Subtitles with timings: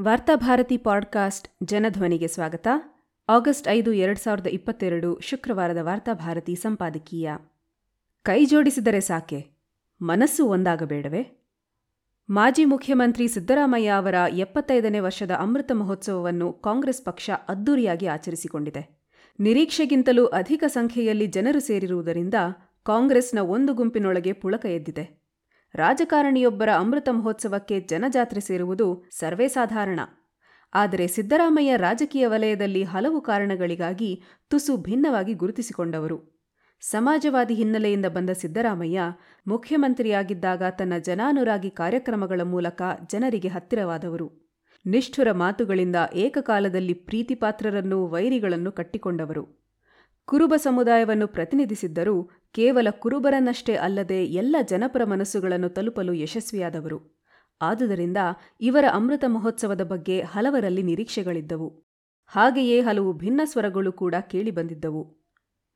[0.00, 2.68] Varthabharati podcast ಜನಧ್ವನಿಗೆ ಸ್ವಾಗತ.
[3.28, 7.30] August ಐದು, ಎರಡು ಸಾವಿರದ ಇಪ್ಪತ್ತೆರಡು ಶುಕ್ರವಾರದ ವಾರ್ತಾಭಾರತಿ ಸಂಪಾದಕೀಯ.
[8.22, 9.46] ಕೈ ಜೋಡಿಸಿದರೆ ಸಾಕೆ?
[10.02, 11.46] ಮನಸ್ಸು ಒಂದಾಗಬೇಡವೇ?
[12.30, 19.02] ಮಾಜಿ ಮುಖ್ಯಮಂತ್ರಿ ಸಿದ್ದರಾಮಯ್ಯ ಅವರ ಎಪ್ಪತ್ತೈದನೇ ವರ್ಷದ ಅಮೃತ ಮಹೋತ್ಸವವನ್ನು ಕಾಂಗ್ರೆಸ್ ಪಕ್ಷ ಅದ್ದೂರಿಯಾಗಿ ಆಚರಿಸಿಕೊಂಡಿದೆ.
[19.40, 22.34] ನಿರೀಕ್ಷೆಗಿಂತಲೂ ಅಧಿಕ ಸಂಖ್ಯೆಯಲ್ಲಿ ಜನರು ಸೇರಿರುವುದರಿಂದ
[22.82, 25.21] ಕಾಂಗ್ರೆಸ್ನ ಒಂದು ಗುಂಪಿನೊಳಗೆ ಪುಳಕ ಎದ್ದಿದೆ.
[25.74, 30.00] ರಾಜಕಾರಣಿಯೊಬ್ಬರ ಅಮೃತ ಮಹೋತ್ಸವಕ್ಕೆ ಜನಜಾತ್ರೆ ಸೇರುವುದು ಸರ್ವೇ ಸಾಧಾರಣ.
[30.74, 36.48] ಆದರೆ ಸಿದ್ದರಾಮಯ್ಯ ರಾಜಕೀಯ ವಲಯದಲ್ಲಿ ಹಲವು ಕಾರಣಗಳಿಗಾಗಿ ತುಸು ಭಿನ್ನವಾಗಿ ಗುರುತಿಸಿಕೊಂಡವರು.
[36.80, 39.00] ಸಮಾಜವಾದಿ ಹಿನ್ನೆಲೆಯಿಂದ ಬಂದ ಸಿದ್ದರಾಮಯ್ಯ
[39.46, 44.52] ಮುಖ್ಯಮಂತ್ರಿಯಾಗಿದ್ದಾಗ ತನ್ನ ಜನಾನುರಾಗಿ ಕಾರ್ಯಕ್ರಮಗಳ ಮೂಲಕ ಜನರಿಗೆ ಹತ್ತಿರವಾದವರು.
[44.86, 49.62] ನಿಷ್ಠುರ ಮಾತುಗಳಿಂದ ಏಕಕಾಲದಲ್ಲಿ ಪ್ರೀತಿಪಾತ್ರರನ್ನೂ ವೈರಿಗಳನ್ನು ಕಟ್ಟಿಕೊಂಡವರು.
[50.24, 57.20] ಕುರುಬ ಸಮುದಾಯವನ್ನು ಪ್ರತಿನಿಧಿಸಿದ್ದರೂ ಕೇವಲ ಕುರುಬರನ್ನಷ್ಟೇ ಅಲ್ಲದೆ ಎಲ್ಲ ಜನಪರ ಮನಸ್ಸುಗಳನ್ನು ತಲುಪಲು ಯಶಸ್ವಿಯಾದವರು.
[57.60, 58.16] ಆದುದರಿಂದ
[58.60, 61.84] ಇವರ ಅಮೃತ ಮಹೋತ್ಸವದ ಬಗ್ಗೆ ಹಲವರಲ್ಲಿ ನಿರೀಕ್ಷೆಗಳಿದ್ದವು.
[62.26, 65.22] ಹಾಗೆಯೇ ಹಲವು ಭಿನ್ನ ಸ್ವರಗಳು ಕೂಡ ಕೇಳಿಬಂದಿದ್ದವು.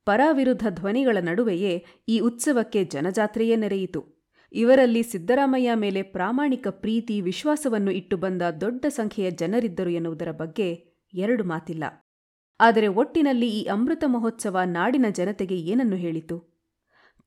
[0.05, 4.05] ಪರಾವಿರುದ್ಧ ಧ್ವನಿಗಳ ನಡುವೆಯೇ ಈ ಉತ್ಸವಕ್ಕೆ ಜನಜಾತ್ರೆಯೇ ನೆರೆಯಿತು.
[4.51, 11.83] ಇವರಲ್ಲಿ ಸಿದ್ದರಾಮಯ್ಯ ಮೇಲೆ ಪ್ರಾಮಾಣಿಕ ಪ್ರೀತಿ, ವಿಶ್ವಾಸವನ್ನು ಇಟ್ಟು ಬಂದ ದೊಡ್ಡ ಸಂಖ್ಯೆಯ ಜನರಿದ್ದರು ಎನ್ನುವುದರ ಬಗ್ಗೆ ಎರಡು ಮಾತಿಲ್ಲ.
[12.59, 16.56] ಆದರೆ ಒಟ್ಟಿನಲ್ಲಿ ಈ ಅಮೃತ ಮಹೋತ್ಸವ ನಾಡಿನ ಜನತೆಗೆ ಏನನ್ನು ಹೇಳಿತು?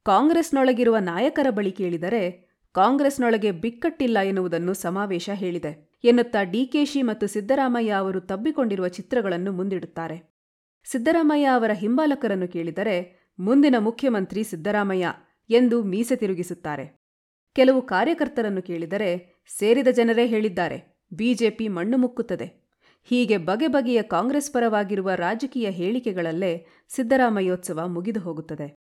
[0.02, 8.88] ಕಾಂಗ್ರೆಸ್ನೊಳಗಿರುವ ನಾಯಕರ ಬಳಿ ಕೇಳಿದರೆ, ಕಾಂಗ್ರೆಸ್ನೊಳಗೆ ಬಿಕ್ಕಟ್ಟಿಲ್ಲ ಎನ್ನುವುದನ್ನು ಸಮಾವೇಶ ಹೇಳಿದೆ ಎನ್ನುತ್ತಾ ಡಿಕೆಶಿ ಮತ್ತು ಸಿದ್ದರಾಮಯ್ಯ ಅವರು ತಬ್ಬಿಕೊಂಡಿರುವ
[8.88, 10.32] ಚಿತ್ರಗಳನ್ನು ಮುಂದಿಡುತ್ತಾರೆ.
[10.84, 15.08] ಸಿದ್ದರಾಮಯ್ಯ ಅವರ ಹಿಂಬಾಲಕರನ್ನು ಕೇಳಿದರೆ, ಮುಂದಿನ ಮುಖ್ಯಮಂತ್ರಿ ಸಿದ್ದರಾಮಯ್ಯ
[15.50, 17.00] ಎಂದು ಮೀಸೆ ತಿರುಗಿಸುತ್ತಾರೆ.
[17.54, 22.70] ಕೆಲವು ಕಾರ್ಯಕರ್ತರನ್ನು ಕೇಳಿದರೆ, ಸೇರಿದ ಜನರೇ ಹೇಳಿದ್ದಾರೆ, ಬಿಜೆಪಿ ಮಣ್ಣು ಮುಕ್ಕುತ್ತದೆ.
[23.04, 28.79] ಹೀಗೆ ಬಗೆ ಬಗೆಯ ಕಾಂಗ್ರೆಸ್ ಪರವಾಗಿರುವ ರಾಜಕೀಯ ಹೇಳಿಕೆಗಳಲ್ಲೇ ಸಿದ್ದರಾಮಯ್ಯೋತ್ಸವ ಮುಗಿದು ಹೋಗುತ್ತದೆ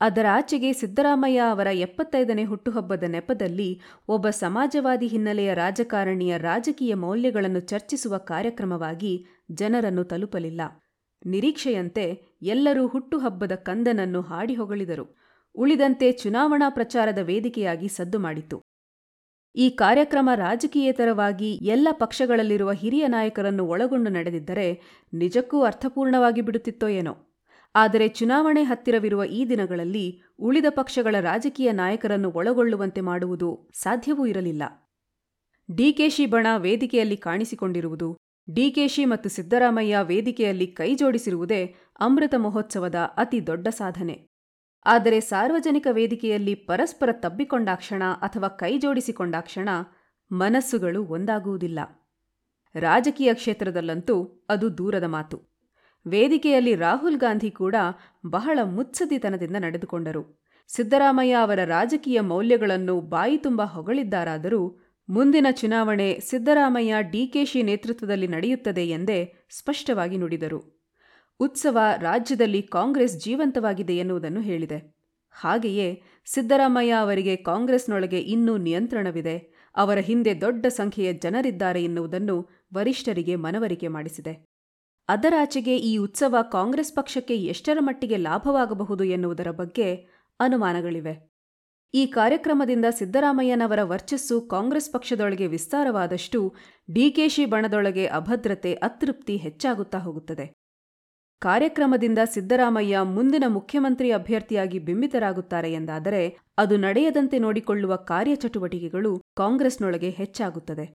[0.00, 10.04] ಅದರಾಚೆಗೆ ಸಿದ್ದರಾಮಯ್ಯ ಅವರ ಎಪ್ಪತ್ತೈದನೇ ಹುಟ್ಟುಹಬ್ಬದ ನೆಪದಲ್ಲಿ ಒಬ್ಬ ಸಮಾಜವಾದಿ ಹಿನ್ನೆಲೆಯ ರಾಜಕಾರಣಿಯ ರಾಜಕೀಯ ಮೌಲ್ಯಗಳನ್ನು ಚರ್ಚಿಸುವ ಕಾರ್ಯಕ್ರಮವಾಗಿ ಜನರನ್ನು
[10.04, 10.60] ತಲುಪಲಿಲ್ಲ.
[11.26, 15.18] ನಿರೀಕ್ಷೆಯಂತೆ ಎಲ್ಲರೂ ಹುಟ್ಟುಹಬ್ಬದ ಕಂದನನ್ನು ಹಾಡಿ ಹೊಗಳಿದರು
[15.54, 18.62] ಉಳಿದಂತೆ ಚುನಾವಣಾ ಪ್ರಚಾರದ ವೇದಿಕೆಯಾಗಿ ಸದ್ದು ಮಾಡಿತು
[19.56, 24.80] ಈ ಕಾರ್ಯಕ್ರಮ ರಾಜಕೀಯೇತರವಾಗಿ ಎಲ್ಲ ಪಕ್ಷಗಳಲ್ಲಿರುವ ಹಿರಿಯ ನಾಯಕರನ್ನು ಒಳಗೊಂಡು ನಡೆದಿದ್ದರೆ
[25.12, 27.27] ನಿಜಕ್ಕೂ ಅರ್ಥಪೂರ್ಣವಾಗಿ ಬಿಡುತ್ತಿತ್ತೋ ಏನೋ.
[27.78, 30.06] ಆದರೆ ಚುನಾವಣೆ ಹತ್ತಿರವಿರುವ ಈ ದಿನಗಳಲ್ಲಿ
[30.38, 34.62] ಉಳಿದ ಪಕ್ಷಗಳ ರಾಜಕೀಯ ನಾಯಕರನ್ನು ಒಳಗೊಳ್ಳುವಂತೆ ಮಾಡುವುದು ಸಾಧ್ಯವೂ ಇರಲಿಲ್ಲ.
[35.74, 38.08] ಡಿಕೆಶಿ ಬಣ ವೇದಿಕೆಯಲ್ಲಿ ಕಾಣಿಸಿಕೊಂಡಿರುವುದು,
[38.54, 44.16] ಡಿಕೆಶಿ ಮತ್ತು ಸಿದ್ದರಾಮಯ್ಯ ವೇದಿಕೆಯಲ್ಲಿ ಕೈಜೋಡಿಸಿರುವುದೇ ಅಮೃತ ಮಹೋತ್ಸವದ ಅತಿ ದೊಡ್ಡ ಸಾಧನೆ.
[44.86, 49.68] ಆದರೆ ಸಾರ್ವಜನಿಕ ವೇದಿಕೆಯಲ್ಲಿ ಪರಸ್ಪರ ತಬ್ಬಿಕೊಂಡಾಕ್ಷಣ ಅಥವಾ ಕೈಜೋಡಿಸಿಕೊಂಡಾಕ್ಷಣ
[50.32, 51.80] ಮನಸ್ಸುಗಳು ಒಂದಾಗುವುದಿಲ್ಲ.
[52.74, 55.57] ರಾಜಕೀಯ ಕ್ಷೇತ್ರದಲ್ಲಂತೂ ಅದು ದೂರದ ಮಾತು.
[56.06, 57.74] ವೇದಿಕೆಯಲ್ಲಿ ರಾಹುಲ್ ಗಾಂಧಿ ಕೂಡ
[58.26, 60.40] ಬಹಳ ಮುತ್ಸದಿತನದಿಂದ ನಡೆದುಕೊಂಡರು.
[60.68, 70.16] ಸಿದ್ದರಾಮಯ್ಯ ಅವರ ರಾಜಕೀಯ ಮೌಲ್ಯಗಳನ್ನು ಬಾಯಿ ತುಂಬ ಹೊಗಳಿದ್ದಾರಾದರೂ ಮುಂದಿನ ಚುನಾವಣೆ ಸಿದ್ದರಾಮಯ್ಯ ಡಿಕೆಶಿ ನೇತೃತ್ವದಲ್ಲಿ ನಡೆಯುತ್ತದೆ ಎಂದೇ ಸ್ಪಷ್ಟವಾಗಿ
[70.16, 70.78] ನುಡಿದರು.
[71.40, 74.96] ಉತ್ಸವ ರಾಜ್ಯದಲ್ಲಿ ಕಾಂಗ್ರೆಸ್ ಜೀವಂತವಾಗಿದೆ ಎನ್ನುವುದನ್ನು ಹೇಳಿದೆ.
[75.30, 79.54] ಹಾಗೆಯೇ ಸಿದ್ದರಾಮಯ್ಯ ಅವರಿಗೆ ಕಾಂಗ್ರೆಸ್ನೊಳಗೆ ಇನ್ನೂ ನಿಯಂತ್ರಣವಿದೆ.
[79.76, 84.47] ಅವರ ಹಿಂದೆ ದೊಡ್ಡ ಸಂಖ್ಯೆಯ ಜನರಿದ್ದಾರೆ ಎನ್ನುವುದನ್ನು ವರಿಷ್ಠರಿಗೆ ಮನವರಿಕೆ ಮಾಡಿಸಿದೆ.
[85.08, 89.94] ಅದರಾಚೆಗೆ ಈ ಉತ್ಸವ ಕಾಂಗ್ರೆಸ್ ಪಕ್ಷಕ್ಕೆ ಎಷ್ಟರ ಮಟ್ಟಿಗೆ ಲಾಭವಾಗಬಹುದು ಎನ್ನುವುದರ ಬಗ್ಗೆ
[90.40, 91.28] ಅನುಮಾನಗಳಿವೆ.
[91.94, 96.54] ಈ ಕಾರ್ಯಕ್ರಮದಿಂದ ಸಿದ್ದರಾಮಯ್ಯನವರ ವರ್ಚಸ್ಸು ಕಾಂಗ್ರೆಸ್ ಪಕ್ಷದೊಳಗೆ ವಿಸ್ತಾರವಾದಷ್ಟು
[96.92, 100.52] ಡಿಕೆಶಿ ಬಣದೊಳಗೆ ಅಭದ್ರತೆ, ಅತೃಪ್ತಿ ಹೆಚ್ಚಾಗುತ್ತಾ ಹೋಗುತ್ತದೆ.
[101.40, 110.97] ಕಾರ್ಯಕ್ರಮದಿಂದ ಸಿದ್ದರಾಮಯ್ಯ ಮುಂದಿನ ಮುಖ್ಯಮಂತ್ರಿ ಅಭ್ಯರ್ಥಿಯಾಗಿ ಬಿಂಬಿತರಾಗುತ್ತಾರೆ ಎಂದಾದರೆ ಅದು ನಡೆಯದಂತೆ ನೋಡಿಕೊಳ್ಳುವ ಕಾರ್ಯಚಟುವಟಿಕೆಗಳು ಕಾಂಗ್ರೆಸ್ನೊಳಗೆ ಹೆಚ್ಚಾಗುತ್ತದೆ.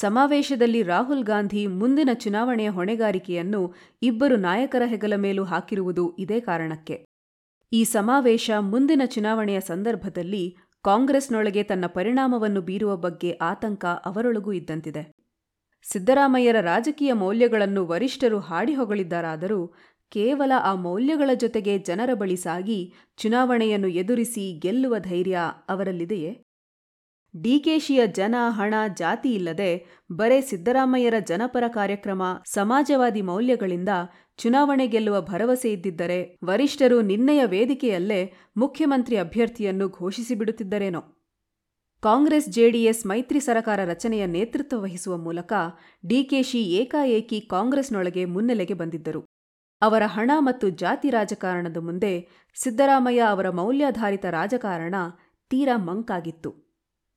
[0.00, 7.04] ಸಮಾವೇಶದಲ್ಲಿ ರಾಹುಲ್ ಗಾಂಧಿ ಮುಂದಿನ ಚುನಾವಣೆಯ ಹೊಣೆಗಾರಿಕೆಯನ್ನು ಇಬ್ಬರು ನಾಯಕರ ಹೆಗಲ ಮೇಲೂ ಹಾಕಿರುವುದು ಇದೇ ಕಾರಣಕ್ಕೆ.
[7.72, 15.12] ಈ ಸಮಾವೇಶ ಮುಂದಿನ ಚುನಾವಣೆಯ ಸಂದರ್ಭದಲ್ಲಿ ಕಾಂಗ್ರೆಸ್ನೊಳಗೆ ತನ್ನ ಪರಿಣಾಮವನ್ನು ಬೀರುವ ಬಗ್ಗೆ ಆತಂಕ ಅವರೊಳಗೂ ಇದ್ದಂತಿದೆ.
[15.90, 19.66] ಸಿದ್ದರಾಮಯ್ಯರ ರಾಜಕೀಯ ಮೌಲ್ಯಗಳನ್ನು ವರಿಷ್ಠರು ಹಾಡಿಹೊಗಳಿದ್ದಾರಾದರೂ
[20.10, 25.38] ಕೇವಲ ಆ ಮೌಲ್ಯಗಳ ಜೊತೆಗೆ ಜನರ ಬಳಿ ಸಾಗಿ ಚುನಾವಣೆಯನ್ನು ಎದುರಿಸಿ ಗೆಲ್ಲುವ ಧೈರ್ಯ
[25.68, 26.43] ಅವರಲ್ಲಿದೆಯೇ?
[27.42, 33.88] ಡಿಕೆಶಿಯ ಜನ, ಹಣ, ಜಾತಿ ಇಲ್ಲದೆ ಬರೇ ಸಿದ್ದರಾಮಯ್ಯರ ಜನಪರ ಕಾರ್ಯಕ್ರಮ, ಸಮಾಜವಾದಿ ಮೌಲ್ಯಗಳಿಂದ
[34.36, 41.00] ಚುನಾವಣೆ ಗೆಲ್ಲುವ ಭರವಸೆ ಇದ್ದಿದ್ದರೆ ವರಿಷ್ಠರು ನಿನ್ನೆಯ ವೇದಿಕೆಯಲ್ಲೇ ಮುಖ್ಯಮಂತ್ರಿ ಅಭ್ಯರ್ಥಿಯನ್ನು ಘೋಷಿಸಿಬಿಡುತ್ತಿದ್ದರೇನೋ
[42.02, 45.52] ಕಾಂಗ್ರೆಸ್ ಜೆಡಿಎಸ್ ಮೈತ್ರಿ ಸರಕಾರ ರಚನೆಯ ನೇತೃತ್ವ ವಹಿಸುವ ಮೂಲಕ
[46.08, 49.24] ಡಿಕೆಶಿ ಏಕಾಏಕಿ ಕಾಂಗ್ರೆಸ್ನೊಳಗೆ ಮುನ್ನೆಲೆಗೆ ಬಂದಿದ್ದರು.
[49.82, 52.28] ಅವರ ಹಣ ಮತ್ತು ಜಾತಿ ರಾಜಕಾರಣದ ಮುಂದೆ
[52.62, 54.94] ಸಿದ್ದರಾಮಯ್ಯ ಅವರ ಮೌಲ್ಯಾಧಾರಿತ ರಾಜಕಾರಣ
[55.50, 56.63] ತೀರಾ ಮಂಕಾಗಿತ್ತು.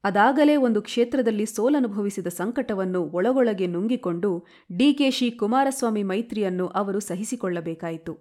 [0.08, 4.46] ಅದಾಗಲೇ ಒಂದು ಕ್ಷೇತ್ರದಲ್ಲಿ ಸೋಲನುಭವಿಸಿದ ಸಂಕಟವನ್ನು ಒಳಗೊಳಗೆ ನುಂಗಿಕೊಂಡು
[4.78, 8.14] ಡಿಕೆಶಿ ಕುಮಾರಸ್ವಾಮಿ ಮೈತ್ರಿಯನ್ನು ಅವರು ಸಹಿಸಿಕೊಳ್ಳಬೇಕಾಯಿತು.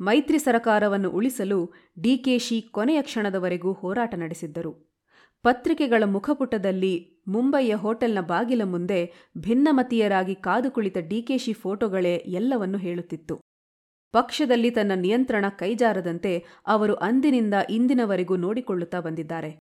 [0.00, 1.72] ಮೈತ್ರಿ ಸರಕಾರವನ್ನು ಉಳಿಸಲು
[2.02, 4.94] ಡಿಕೆಶಿ ಕೊನೆಯ ಕ್ಷಣದವರೆಗೂ ಹೋರಾಟ ನಡೆಸಿದ್ದರು.
[5.42, 13.40] ಪತ್ರಿಕೆಗಳ ಮುಖಪುಟದಲ್ಲಿ ಮುಂಬಯಿಯ ಹೋಟೆಲ್ನ ಬಾಗಿಲ ಮುಂದೆ ಭಿನ್ನಮತೀಯರಾಗಿ ಕಾದು ಕುಳಿತ ಡಿಕೆಶಿ ಫೋಟೋಗಳೇ ಎಲ್ಲವನ್ನು ಹೇಳುತ್ತಿತ್ತು.
[14.12, 19.63] ಪಕ್ಷದಲ್ಲಿ ತನ್ನ ನಿಯಂತ್ರಣ ಕೈಜಾರದಂತೆ ಅವರು ಅಂದಿನಿಂದ ಇಂದಿನವರೆಗೂ ನೋಡಿಕೊಳ್ಳುತ್ತಾ ಬಂದಿದ್ದಾರೆ.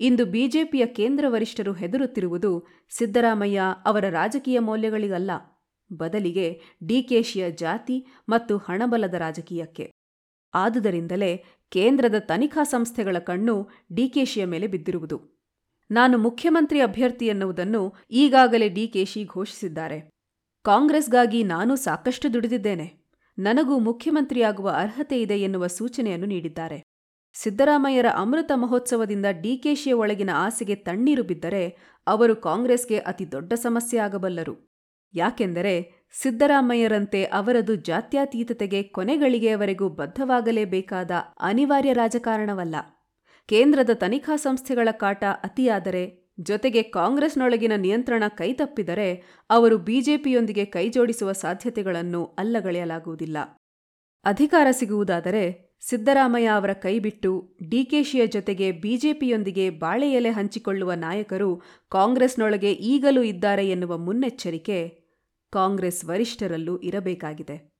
[0.00, 5.30] ಇಂದು ಬಿಜೆಪಿಯ ಕೇಂದ್ರ ವರಿಷ್ಠರು ಹೆದರುತ್ತಿರುವುದು ಸಿದ್ದರಾಮಯ್ಯ ಅವರ ರಾಜಕೀಯ ಮೌಲ್ಯಗಳಿಗಲ್ಲ.
[5.92, 9.90] ಬದಲಿಗೆ ಡಿಕೆಶಿಯ ಜಾತಿ ಮತ್ತು ಹಣಬಲದ ರಾಜಕೀಯಕ್ಕೆ.
[10.54, 15.36] ಆದುದರಿಂದಲೇ ಕೇಂದ್ರದ ತನಿಖಾ ಸಂಸ್ಥೆಗಳ ಕಣ್ಣು ಡಿಕೆಶಿಯ ಮೇಲೆ ಬಿದ್ದಿರುವುದು.
[15.90, 20.10] ನಾನು ಮುಖ್ಯಮಂತ್ರಿ ಅಭ್ಯರ್ಥಿ ಎನ್ನುವುದನ್ನು ಈಗಾಗಲೇ ಡಿಕೆಶಿ ಘೋಷಿಸಿದ್ದಾರೆ.
[20.64, 23.06] ಕಾಂಗ್ರೆಸ್ಗಾಗಿ ನಾನು ಸಾಕಷ್ಟು ದುಡಿದಿದ್ದೇನೆ.
[23.38, 26.85] ನನಗೂ ಮುಖ್ಯಮಂತ್ರಿಯಾಗುವ ಅರ್ಹತೆ ಇದೆ ಎನ್ನುವ ಸೂಚನೆಯನ್ನು ನೀಡಿದ್ದಾರೆ.
[27.42, 34.78] ಸಿದ್ದರಾಮಯ್ಯರ ಅಮೃತ ಮಹೋತ್ಸವದಿಂದ ಡಿಕೆಶಿಯ ಒಳಗಿನ ಆಸೆಗೆ ತಣ್ಣೀರು ಬಿದ್ದರೆ ಅವರು ಕಾಂಗ್ರೆಸ್ಗೆ ಅತಿ ದೊಡ್ಡ ಸಮಸ್ಯೆ ಆಗಬಲ್ಲರು.
[35.14, 35.92] ಯಾಕೆಂದರೆ
[36.22, 41.10] ಸಿದ್ದರಾಮಯ್ಯರಂತೆ ಅವರದು ಜಾತ್ಯತೀತತೆಗೆ ಕೊನೆಗಳಿಗೆಯವರೆಗೂ ಬದ್ಧವಾಗಲೇಬೇಕಾದ
[41.40, 42.76] ಅನಿವಾರ್ಯ ರಾಜಕಾರಣವಲ್ಲ.
[43.46, 53.36] ಕೇಂದ್ರದ ತನಿಖಾ ಸಂಸ್ಥೆಗಳ ಕಾಟ ಅತಿಯಾದರೆ, ಜೊತೆಗೆ ಕಾಂಗ್ರೆಸ್ನೊಳಗಿನ ನಿಯಂತ್ರಣ ಕೈತಪ್ಪಿದರೆ ಅವರು ಬಿಜೆಪಿಯೊಂದಿಗೆ ಕೈಜೋಡಿಸುವ ಸಾಧ್ಯತೆಗಳನ್ನು ಅಲ್ಲಗಳೆಯಲಾಗುವುದಿಲ್ಲ.
[54.24, 63.68] ಅಧಿಕಾರ ಸಿಗುವುದಾದರೆ ಸಿದ್ದರಾಮಯ್ಯ ಅವರ ಕೈಬಿಟ್ಟು ಡಿಕೆಶಿಯ ಜೊತೆಗೆ ಬಿಜೆಪಿಯೊಂದಿಗೆ ಬಾಳೆ ಎಲೆ ಹಂಚಿಕೊಳ್ಳುವ ನಾಯಕರು ಕಾಂಗ್ರೆಸ್ನೊಳಗೆ ಈಗಲೂ ಇದ್ದಾರೆ
[63.68, 64.78] ಎನ್ನುವ ಮುನ್ನೆಚ್ಚರಿಕೆ
[65.52, 67.75] ಕಾಂಗ್ರೆಸ್ ವರಿಷ್ಠರಲ್ಲೂ ಇರಬೇಕಾಗಿದೆ.